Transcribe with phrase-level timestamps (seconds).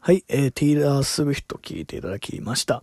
[0.00, 2.82] はい、えー、テイラー・スウィフト聞いていただきました。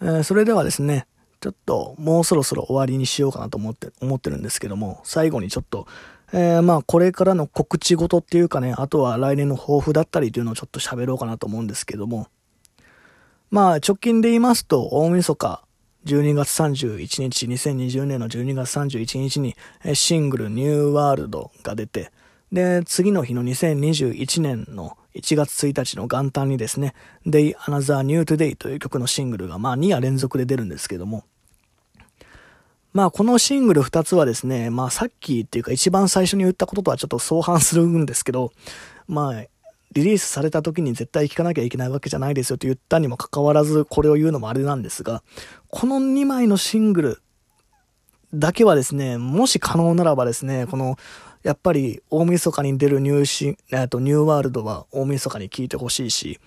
[0.00, 1.08] えー、それではですね、
[1.40, 5.86] ちょっともうそろそろ終わりにしようかなと思って、思ってるんですけども、最後にちょっと、
[6.32, 12.28] えー、まあこれからの告知事っていうかね、あとは来年の抱負だったりというのをちょっと喋ろうかなと思うんですけども、
[13.50, 15.64] まあ直近で言いますと、大晦日、
[16.04, 19.56] 12月31日、2020年の12月31日に
[19.94, 22.12] シングルニューワールドが出て、
[22.56, 26.94] で、次の日の2021年の1月1日の元旦にですね、
[27.26, 31.24] Day Another New Today という曲のシングルが、まあ2夜連続で出るんですけども、
[32.94, 38.52] まあこのシングル2つはですね、まあさっきっていうか一番最初に言ったこととはちょっと相反するんですけど、
[39.06, 39.44] まあ
[39.92, 45.22] リリースされた時に絶対聴かなきゃいけないわけじゃないですよと言ったにもかかわらずこれを言うのもあれなんですが、
[45.68, 47.22] この2枚のシングル
[48.32, 50.96] だけはですね、もし可能ならばですね、この
[51.46, 53.56] やっぱり大晦日に出るニューシ
[53.88, 56.40] とニューワールドは大晦日に聴いてほしいし、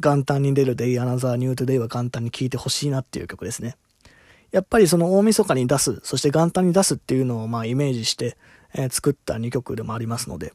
[0.00, 3.76] 元旦に出る Day Another New Today は元旦に聴いてほしいなっていう曲ですね。
[4.50, 8.38] やっぱりその大晦日に出す、そして元旦に出すっていうのをまあイメージして、
[8.72, 10.54] えー、作った2曲でもありますので、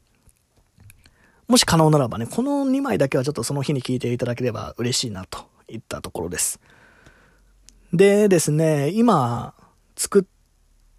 [1.48, 6.60] もし可能ならばね、この2枚だけはちょっとその日に聴いていただければ嬉しいなといったところです。
[7.94, 9.54] でですね、今
[9.96, 10.24] 作っ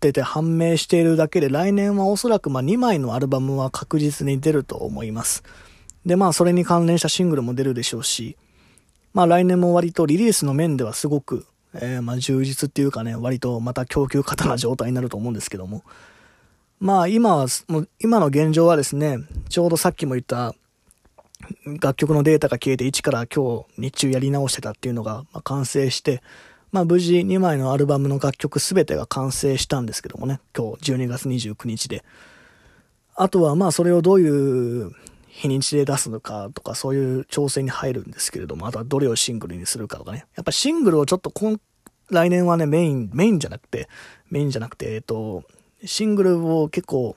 [0.04, 5.42] ってて判明しているだけで、来年はおそらくま2枚のアルバムは確実に出ると思います。
[6.04, 8.36] で、まあそれに関連したシングルも出るでしょうし、
[9.14, 15.82] まあ来年も割とリリースの面ではすごく、えー、ま充実っていうかね、割とまた供給過多な状態になると思うんですけども、
[16.80, 20.54] まあ今は、もう今の現状はですね、ちょうどさっきも言った
[21.80, 26.22] 楽曲のデータが消えて1から今日日中やり直してたっていうのがま完成して、
[26.74, 32.04] まあ無事2枚のアルバムの楽曲すべてが完成したんですけどもね、今日12月29日で。
[33.14, 34.90] あとはまあそれをどういう
[35.28, 40.26] 日にちで出すのかとかそういう調整に入るんですけれども、あとはどれをシングルにするかとかね。
[40.34, 41.60] やっぱシングルをちょっと今、
[42.10, 43.88] 来年はね、メイン、メインじゃなくて、
[44.28, 45.44] メインじゃなくて、えっと、
[45.84, 47.14] シングルを結構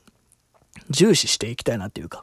[0.88, 2.22] 重視していきたいなっていうか、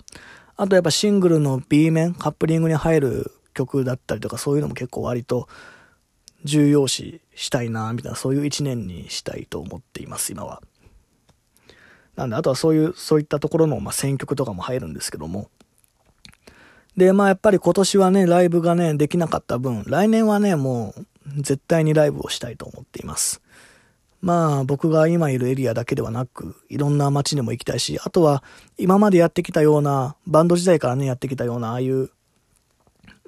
[0.55, 5.49] あとやっぱシングルの B 面、カップリングに入る曲だったりとかそういうのも結構割と
[6.45, 10.61] 重要視したいな、みたいな、そういう一年にしたいと思っています、今は。
[12.15, 15.49] なんで、あとはそういう、そういったところの、まあ、選曲とかも入るんですけども。
[16.95, 21.05] で、まあ、やっぱり今年はね、ライブがね、できなかった分、来年はね、もう、
[21.41, 23.41] 絶対にライブをしたいと思っています。
[24.21, 28.43] まあ、僕が今いるエリアだけではなく、いろんな街にも行きたいし、あとは、
[28.77, 32.11] 今までやってきたような、バンド時代からね、やってきたような、ああいう、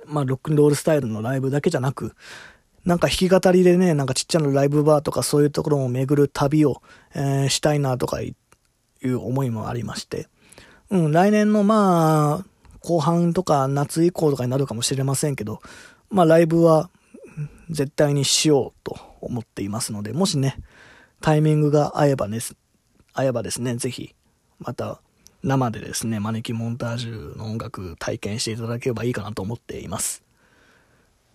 [0.05, 2.15] まあ、ロックンロールスタイルのライブだけじゃなく、
[2.87, 6.81] なんか弾き語りでね、なんかちっちゃなライブバーとかそういうところも巡る旅を、
[7.13, 8.33] えー、したいなとかい
[9.03, 10.29] う思いもありまして。
[10.89, 12.45] うん、来年のまあ、
[12.79, 15.59] 後半とか夏以降とかになるかもしれませんけど、
[16.09, 16.89] まあライブは
[17.69, 20.55] 絶対にしようと思っていますので、もしね、
[21.19, 22.39] タイミングが合えばね、
[23.11, 24.15] 合えばですね、ぜひ、
[24.59, 25.01] また
[25.43, 30.23] 生でですね、招きモンタージュの音楽体験していただければいいかなと思っています。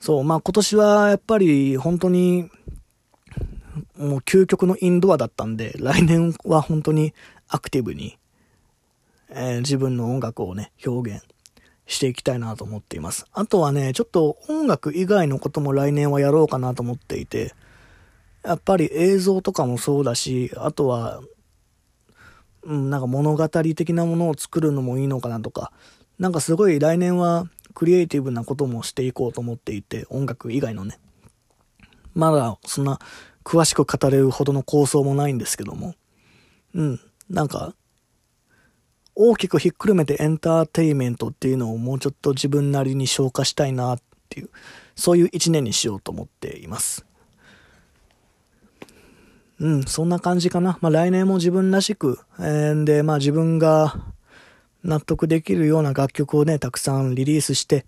[0.02, 2.50] そう、まあ今年はやっぱり本当に、
[3.96, 7.14] もう究極のインドアだったんで、来年は本当に
[7.46, 8.18] アクティブに、
[9.28, 11.24] えー、自分の音楽をね、表現
[11.86, 13.26] していきたいなと思っています。
[13.32, 17.54] あとはね、ちょっと音楽以外のことも来年はやろうかなと思っていて、
[18.42, 21.22] やっぱり映像とかもそうだし、あとは、
[22.64, 25.70] うん、なんか物語的なものを作るのもいいのかなとか、
[26.18, 30.98] なんかすごい来年はクリエイティブなこともしていこうと思っていて、音楽以外のね。
[32.14, 32.98] まだそんな
[33.44, 35.94] 詳しく語れるほどの構想もないんですけども。
[36.74, 37.00] うん。
[37.28, 37.74] なんか、
[39.14, 44.50] 大きくひっくるめてエンターテイメントっていうのをもうちょっと自分なりに消化したいなっていう、
[44.94, 47.04] そういう一年にしようと思っています。
[49.60, 50.78] うん、そんな感じかな。
[50.80, 54.11] まあ来年も自分らしく、えー、で、まあ自分が
[54.84, 57.86] 納得できるような楽曲をね、たくさんリリースして、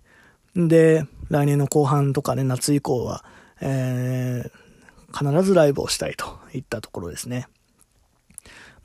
[0.55, 3.25] で、来年の後半とかね、夏以降は、
[3.61, 7.47] えー、必ずライブをしたいといったところですね。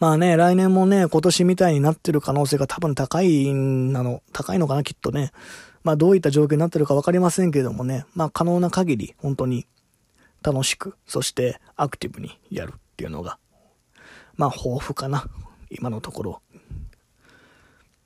[0.00, 5.30] まあね、来年もね、今年みたいになってる可能性が多分高いなの、高いのかな、きっとね。
[5.82, 9.66] まあどういった状況になってるかわかりませんけどもね、まあ可能な限り、本当に
[10.42, 13.38] 楽しく、そしてアクティブにやるっていうのが、
[14.36, 15.26] まあ豊富かな、
[15.70, 16.42] 今のところ。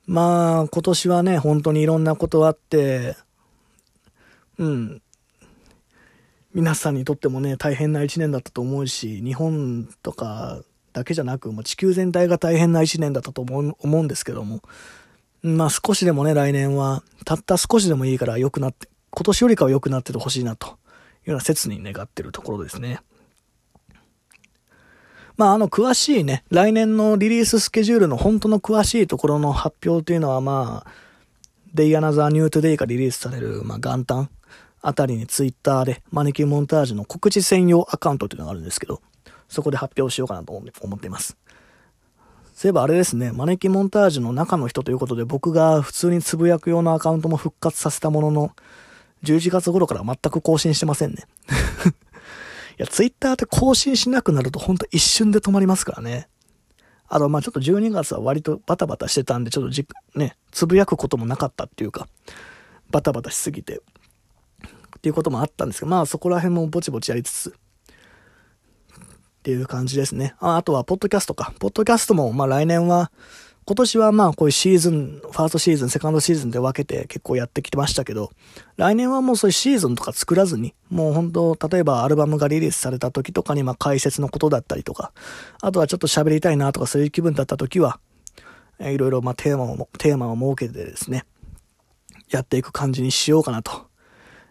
[0.07, 3.15] まあ、今年はね、本当にいろんなことあって、
[4.57, 5.01] うん。
[6.53, 10.61] 皆さんにとってもね、大変な一年だったと思うし、日本とか
[10.93, 14.61] だけじゃなく、もう地球全体が大変な一年だったと思うんですけども、
[15.41, 20.77] まあ少しでもね、来年は、たった少しでもいいから良くなって、今年よりかは良くなっててほしいなというよ
[21.27, 22.99] うな切に願ってるところですね。
[25.37, 30.91] まあ、あの、詳しいね、来年のリリーススケジュールの本当の詳しいところの発表というのは、まあ、
[31.73, 34.29] Day Another New Today がリリースされる、まあ、元旦
[34.81, 39.01] あたりにツイッターでマネキンモンタージュの告知専用アカウントというのがあるんですけど、
[39.49, 41.35] そこで発表しようかなと思っています。
[42.53, 48.51] そういえばあれですね、マネキンモンタージュの中の人ということで僕が普通につぶやく用のアカウントも復活させたものの、
[49.23, 51.25] 11月頃から全く更新してませんね。
[52.77, 56.27] いや、ツイッターって更新しなくなるとほんと一瞬で止まりますからね。
[57.07, 62.07] あと、まあちょっと12月は割とバタバタしてたんで、ちょっとじ、ね、つぶやくこともなかったっていうか、
[62.89, 63.81] バタバタしすぎて、
[64.97, 67.53] っていうこともあったんですけど、まあそこら辺もぼちぼちやりつつ、っ
[69.43, 70.35] ていう感じですね。
[70.39, 71.53] ああとは、ポッドキャストか。
[71.59, 73.11] ポッドキャストも、まあ来年は、
[73.67, 78.29] 今年はまあこういうシーズン、ファーストシーズン、セカンドシーズンで分けて結構やってきてましたけど、
[78.77, 85.13] 来年はもうそういうシーズンとか作らずに、もう本当、例えばアルバムがリリースされた時とかにまあ解説のことだったりとか、
[85.63, 87.99] あとはちょっと喋りたいなとかそういう気分だった時は、
[88.77, 91.25] えー、いろいろまあテーマを、テーマを設けてですね、
[92.29, 93.87] やっていく感じにしようかなと、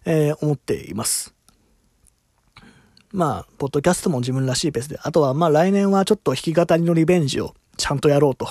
[0.07, 1.37] えー、思っています。
[3.13, 8.47] まあ、ポッドキャストも自分らしいペースで、あとはまあ来年はちょっと弾き語りのリベンジをちゃんとやろうと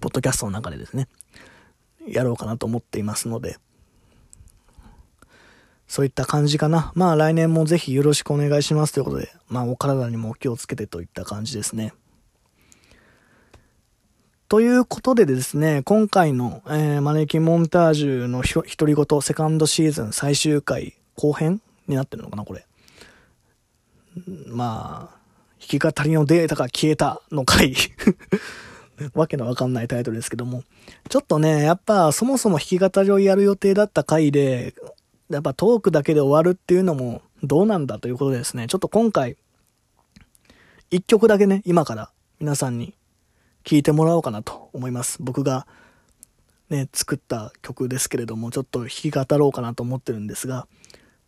[0.00, 1.08] ポッドキャストの中でですね、
[2.06, 3.58] やろうかなと思っていますので、
[5.86, 6.92] そういった感じかな。
[6.94, 11.94] まあ来年もぜひよろしくお願いしますということで、まあお体にもお気をつけてといった感じですね。
[14.48, 22.66] ということでですね、今回の、えー、マネキンモンタージュの独り言セカンドシーズン最終回後編になってるのかな、これ。
[24.46, 25.18] まあ、
[25.68, 27.74] 弾き語りのデータが消えたの回
[29.14, 30.62] わけのわかんないタイトルですけども。
[31.08, 34.74] ちょっとね、やっぱそもそも弾き語りをやる予定だった回で、
[35.30, 39.36] やっぱトークだけで終わるっていうのもどうなんだということでですね、ちょっと今回、
[40.90, 42.94] 一曲だけね、今から皆さんに
[43.64, 45.16] 聴いてもらおうかなと思います。
[45.20, 45.66] 僕が
[46.68, 50.66] ね、作った曲ですけれども、ちょっと弾き語ろうかなと思ってるんですが、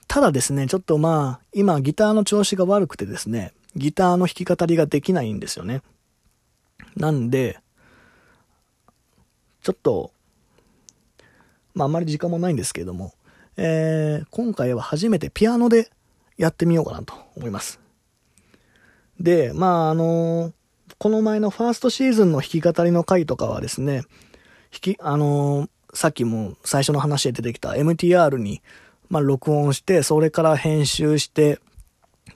[0.08, 5.82] ただですね、ちょっとまあ、今ギターの調子が悪くてですね、ギターの弾き語りができないんですよね。
[6.96, 7.61] なんで、
[9.62, 10.12] ちょっと、
[11.75, 13.12] まああまり時間もないんですけれども、
[13.56, 15.90] えー、今回は初めてピアノで
[16.38, 17.81] やってみようかなと思います。
[19.20, 20.52] で、まああのー、
[20.99, 24.02] この前のファーストシーズンの弾き語りの回とかはですね、
[24.72, 28.62] 弾き、あのー、さっきも最初の話で出てきた MTR に、
[29.08, 31.58] まあ、録音して、それから編集して、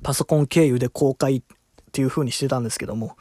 [0.03, 1.43] パソコン経由で公開っ
[1.93, 3.17] ていう風にしてたんですけども、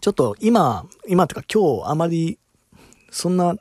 [0.00, 2.38] ちょっと今、今ってか今日あまり、
[3.10, 3.54] そんな、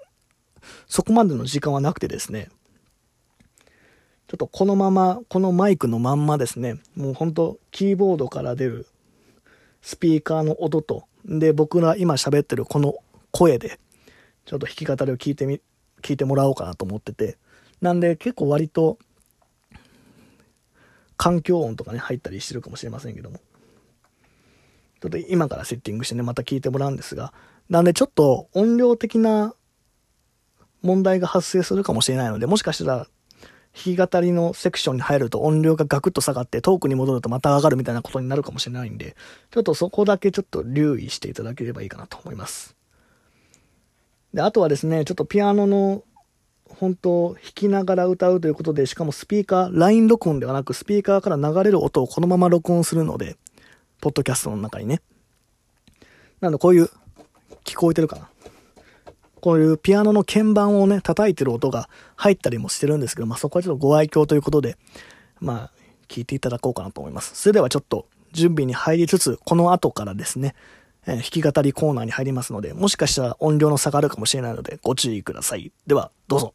[0.88, 2.50] そこまでの時間はなくてですね、
[4.28, 8.88] ちょっとこのまま、このマイクのまんまですね、もうほんとキーボードから出る
[9.82, 12.96] スピーカーの音と、で、僕が今喋ってるこの
[13.32, 13.80] 声で、
[14.46, 15.62] ちょっと弾き語りを聞いてみ、
[16.02, 17.38] 聞いてもらおうかなと思ってて、
[17.82, 18.98] なんで結構割と
[21.20, 23.42] 環境音とかね、入ったりしてるかもしれませんけども。
[25.02, 27.34] ちょっと今からセッティングしてね、また聞いてもらうんですが、
[27.70, 29.54] なんでちょっと音量的な
[30.82, 33.08] 問題が発生するかもしれないので、もしかしたら
[33.74, 39.18] 弾き語りのセクションに入ると音量がガクッと下がってトークに戻るとまた上がるみたいなことになるかもしれないんで、
[39.52, 42.78] ちょっとそこだけちょっと留意していただければいいかなと思います。
[44.34, 46.04] で、あとはですね、ちょっとピアノの
[46.80, 53.36] 本当弾きながら歌うということで、しかもスピーカー、ライン録音ではなくスピーカーから流れる音をこのまま録音するので、
[54.00, 55.02] ポッドキャストの中にね。
[56.40, 56.90] なんでこういう、
[57.66, 58.30] 聞こえてるかな
[59.42, 64.78] こういうピアノの鍵盤をね、叩いてる音が入ったりもしてるんですけど、まあそこはちょっとご愛嬌ということで、
[65.42, 65.72] まあ、
[66.08, 67.36] 聞いていただこうかなと思います。
[67.36, 70.56] それではちょっと準備に入りつつ、この後からですね、
[71.06, 75.74] えー、弾き語りコーナーに入りますので、もしかしたら音量の差があるかもしれないので、ご注意ください。
[75.86, 76.54] では、どうぞ。